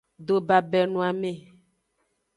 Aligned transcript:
Dobabenoame. 0.25 1.31